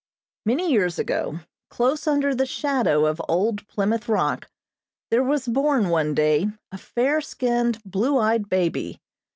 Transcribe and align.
Many 0.47 0.71
years 0.71 0.97
ago, 0.97 1.41
close 1.69 2.07
under 2.07 2.33
the 2.33 2.47
shadow 2.47 3.05
of 3.05 3.21
old 3.29 3.67
Plymouth 3.67 4.09
Rock, 4.09 4.49
there 5.11 5.21
was 5.21 5.47
born 5.47 5.89
one 5.89 6.15
day 6.15 6.47
a 6.71 6.79
fair 6.79 7.21
skinned, 7.21 7.79
blue 7.85 8.17
eyed 8.17 8.49
baby. 8.49 8.99